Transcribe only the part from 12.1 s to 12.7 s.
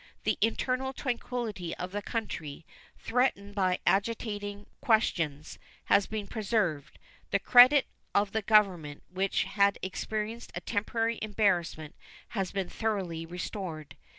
has been